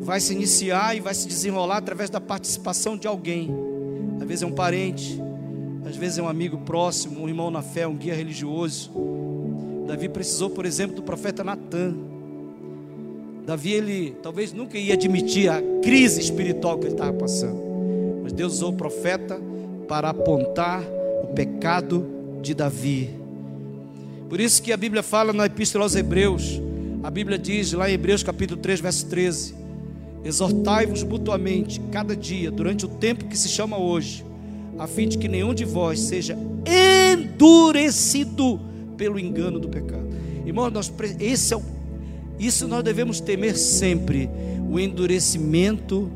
[0.01, 3.51] vai se iniciar e vai se desenrolar através da participação de alguém.
[4.21, 5.21] Às vezes é um parente,
[5.85, 8.91] às vezes é um amigo próximo, um irmão na fé, um guia religioso.
[9.87, 11.95] Davi precisou, por exemplo, do profeta Natan.
[13.47, 17.61] Davi, ele talvez nunca ia admitir a crise espiritual que ele estava passando.
[18.23, 19.41] Mas Deus usou o profeta
[19.89, 20.83] para apontar
[21.25, 22.07] o pecado
[22.41, 23.11] de Davi.
[24.29, 26.61] Por isso que a Bíblia fala na Epístola aos Hebreus,
[27.03, 29.60] a Bíblia diz lá em Hebreus capítulo 3, verso 13:
[30.25, 34.25] Exortai-vos mutuamente cada dia, durante o tempo que se chama hoje,
[34.79, 38.61] a fim de que nenhum de vós seja endurecido
[38.97, 40.09] pelo engano do pecado.
[40.45, 41.63] Irmão, nós, esse é o,
[42.39, 44.29] isso nós devemos temer sempre:
[44.69, 46.11] o endurecimento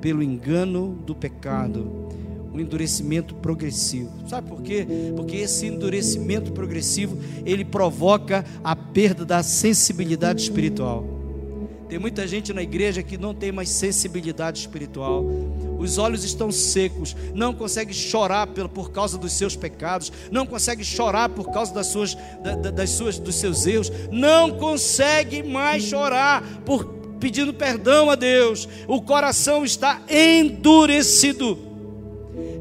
[0.00, 2.08] pelo engano do pecado,
[2.52, 4.10] o endurecimento progressivo.
[4.28, 4.86] Sabe por quê?
[5.16, 11.17] Porque esse endurecimento progressivo ele provoca a perda da sensibilidade espiritual.
[11.88, 15.24] Tem muita gente na igreja que não tem mais sensibilidade espiritual.
[15.78, 21.30] Os olhos estão secos, não consegue chorar por causa dos seus pecados, não consegue chorar
[21.30, 22.16] por causa das suas,
[22.74, 28.68] das suas, dos seus erros, não consegue mais chorar por pedindo perdão a Deus.
[28.86, 31.58] O coração está endurecido.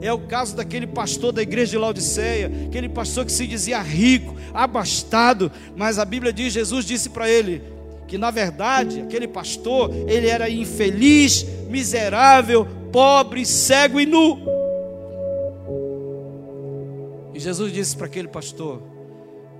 [0.02, 4.36] É o caso daquele pastor da igreja de Laodiceia, aquele pastor que se dizia rico,
[4.54, 7.77] abastado, mas a Bíblia diz, Jesus disse para ele:
[8.08, 14.40] que na verdade aquele pastor, ele era infeliz, miserável, pobre, cego e nu.
[17.34, 18.82] E Jesus disse para aquele pastor: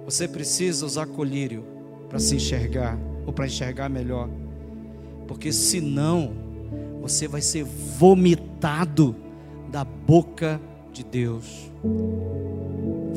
[0.06, 1.64] Você precisa usar colírio
[2.10, 4.30] para se enxergar, ou para enxergar melhor,
[5.28, 6.34] porque senão
[7.02, 9.16] você vai ser vomitado
[9.70, 10.60] da boca
[10.92, 11.72] de Deus.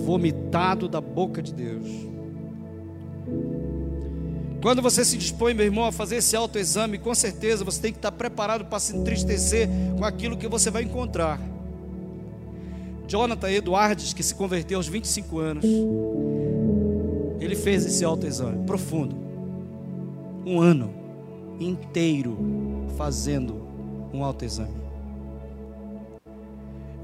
[0.04, 2.09] Vomitado da boca de Deus.
[4.62, 7.98] Quando você se dispõe, meu irmão, a fazer esse autoexame, com certeza você tem que
[7.98, 11.40] estar preparado para se entristecer com aquilo que você vai encontrar.
[13.08, 15.64] Jonathan Edwards, que se converteu aos 25 anos,
[17.40, 19.16] ele fez esse autoexame profundo.
[20.44, 20.94] Um ano
[21.58, 22.38] inteiro
[22.98, 23.66] fazendo
[24.12, 24.80] um autoexame.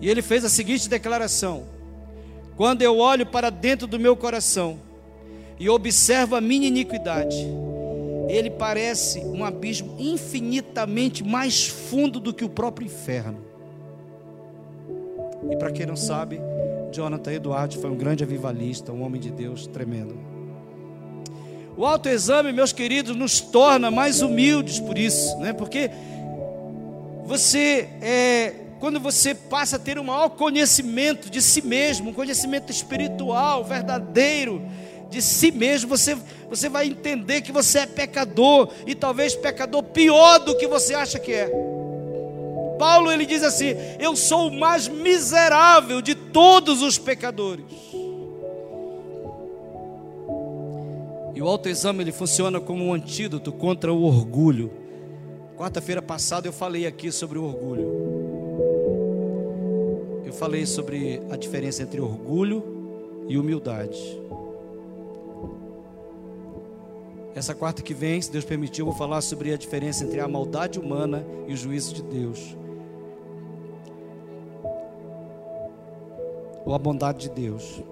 [0.01, 1.65] E ele fez a seguinte declaração:
[2.55, 4.79] Quando eu olho para dentro do meu coração,
[5.59, 7.37] e observa a minha iniquidade,
[8.29, 13.39] ele parece um abismo infinitamente mais fundo do que o próprio inferno.
[15.51, 16.41] E para quem não sabe,
[16.93, 20.17] Jonathan Eduardo foi um grande avivalista, um homem de Deus tremendo.
[21.77, 25.53] O autoexame, meus queridos, nos torna mais humildes por isso, né?
[25.53, 25.91] Porque
[27.25, 32.71] você é, quando você passa a ter um maior conhecimento de si mesmo, um conhecimento
[32.73, 34.63] espiritual verdadeiro,
[35.11, 36.17] de si mesmo, você,
[36.49, 41.19] você vai entender que você é pecador e talvez pecador pior do que você acha
[41.19, 41.51] que é.
[42.79, 47.65] Paulo ele diz assim: Eu sou o mais miserável de todos os pecadores.
[51.35, 54.71] E o autoexame ele funciona como um antídoto contra o orgulho.
[55.57, 57.87] Quarta-feira passada eu falei aqui sobre o orgulho.
[60.25, 62.63] Eu falei sobre a diferença entre orgulho
[63.29, 64.26] e humildade.
[67.37, 70.27] Essa quarta que vem, se Deus permitir, eu vou falar sobre a diferença entre a
[70.27, 72.57] maldade humana e o juízo de Deus.
[76.65, 77.83] Ou a bondade de Deus.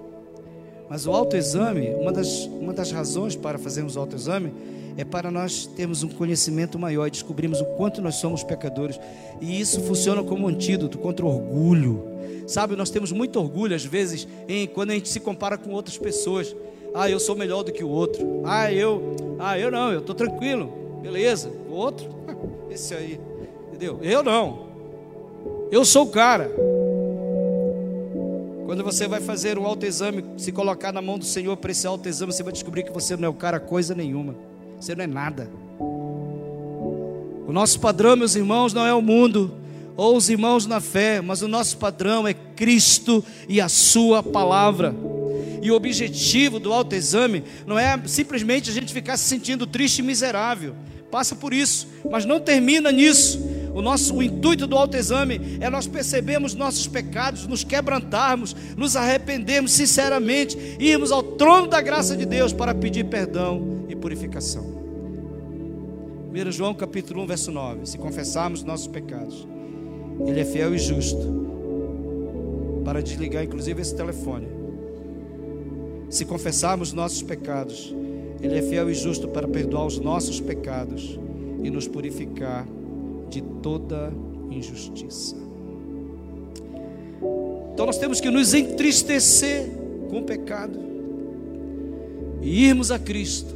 [0.89, 4.51] Mas o autoexame, uma das, uma das razões para fazermos o autoexame
[4.97, 8.99] é para nós termos um conhecimento maior e descobrirmos o quanto nós somos pecadores.
[9.39, 12.03] E isso funciona como antídoto contra orgulho.
[12.47, 15.99] Sabe, nós temos muito orgulho às vezes em quando a gente se compara com outras
[15.99, 16.55] pessoas.
[16.97, 18.41] Ah, eu sou melhor do que o outro.
[18.45, 20.71] Ah, eu, ah, eu não, eu estou tranquilo.
[21.01, 21.51] Beleza.
[21.69, 22.07] O outro,
[22.71, 23.19] esse aí,
[23.67, 23.99] entendeu?
[24.01, 24.65] Eu não.
[25.69, 26.49] Eu sou o cara.
[28.65, 32.31] Quando você vai fazer um autoexame, se colocar na mão do Senhor para esse autoexame,
[32.31, 34.33] você vai descobrir que você não é o cara coisa nenhuma.
[34.79, 35.49] Você não é nada.
[35.77, 39.51] O nosso padrão, meus irmãos, não é o mundo
[39.97, 44.95] ou os irmãos na fé, mas o nosso padrão é Cristo e a Sua palavra.
[45.65, 50.03] E o objetivo do autoexame não é simplesmente a gente ficar se sentindo triste e
[50.03, 50.75] miserável.
[51.09, 53.39] Passa por isso, mas não termina nisso.
[53.73, 59.71] O nosso o intuito do autoexame é nós percebermos nossos pecados, nos quebrantarmos, nos arrependermos
[59.71, 64.63] sinceramente, irmos ao trono da graça de Deus para pedir perdão e purificação.
[66.31, 67.87] 1 João capítulo 1, verso 9.
[67.87, 69.47] Se confessarmos nossos pecados,
[70.27, 71.43] Ele é fiel e justo
[72.85, 74.54] para desligar inclusive esse telefone.
[76.09, 77.93] Se confessarmos nossos pecados,
[78.41, 81.19] Ele é fiel e justo para perdoar os nossos pecados
[81.63, 82.67] e nos purificar
[83.29, 84.13] de toda
[84.51, 85.35] injustiça.
[87.73, 89.69] Então nós temos que nos entristecer
[90.09, 90.79] com o pecado
[92.41, 93.53] e irmos a Cristo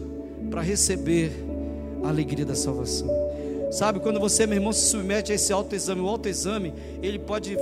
[0.49, 1.31] para receber
[2.03, 3.07] a alegria da salvação.
[3.71, 6.73] Sabe, quando você, meu irmão, se submete a esse autoexame, o autoexame,
[7.03, 7.55] ele pode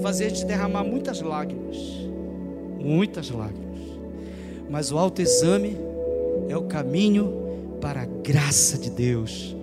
[0.00, 1.76] fazer a gente derramar muitas lágrimas.
[2.78, 3.67] Muitas lágrimas.
[4.68, 5.76] Mas o autoexame
[6.48, 7.32] é o caminho
[7.80, 9.56] para a graça de Deus,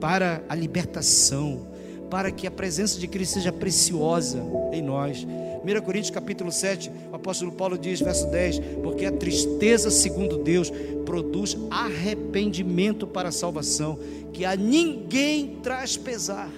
[0.00, 1.66] para a libertação,
[2.10, 4.42] para que a presença de Cristo seja preciosa
[4.72, 5.26] em nós.
[5.26, 10.70] 1 Coríntios capítulo 7, o apóstolo Paulo diz, verso 10: Porque a tristeza, segundo Deus,
[11.04, 13.98] produz arrependimento para a salvação,
[14.32, 16.50] que a ninguém traz pesar.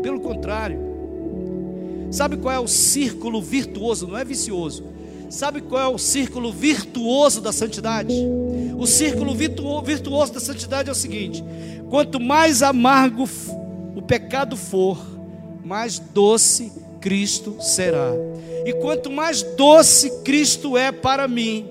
[0.00, 0.78] Pelo contrário,
[2.10, 4.06] sabe qual é o círculo virtuoso?
[4.06, 4.84] Não é vicioso.
[5.28, 8.14] Sabe qual é o círculo virtuoso da santidade?
[8.78, 11.42] O círculo virtuoso da santidade é o seguinte:
[11.90, 13.28] quanto mais amargo
[13.94, 14.98] o pecado for,
[15.64, 18.12] mais doce Cristo será.
[18.64, 21.66] E quanto mais doce Cristo é para mim,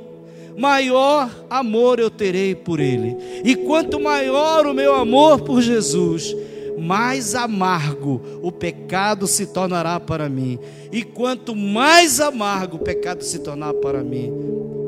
[0.58, 3.18] maior amor eu terei por Ele.
[3.44, 6.36] E quanto maior o meu amor por Jesus,
[6.78, 10.60] mais amargo o pecado se tornará para mim.
[10.92, 14.32] E quanto mais amargo o pecado se tornar para mim,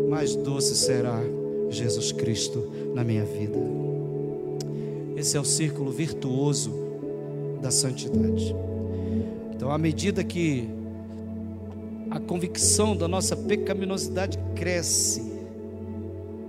[0.10, 1.20] mais doce será
[1.70, 3.58] Jesus Cristo na minha vida.
[5.16, 6.72] Esse é o círculo virtuoso
[7.62, 8.56] da santidade.
[9.56, 10.70] Então, à medida que
[12.12, 15.24] a convicção da nossa pecaminosidade cresce,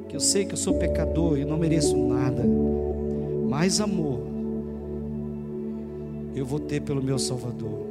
[0.09, 2.45] que eu sei que eu sou pecador e não mereço nada,
[3.49, 4.28] mais amor
[6.39, 7.87] eu vou ter pelo meu Salvador.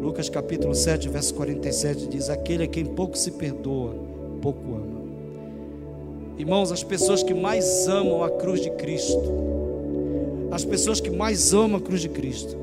[0.00, 3.94] Lucas capítulo 7, verso 47 diz: Aquele a quem pouco se perdoa,
[4.40, 4.98] pouco ama.
[6.38, 9.20] Irmãos, as pessoas que mais amam a cruz de Cristo,
[10.50, 12.56] as pessoas que mais amam a cruz de Cristo,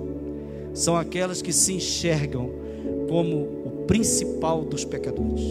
[0.74, 2.50] são aquelas que se enxergam
[3.08, 5.44] como o principal dos pecadores.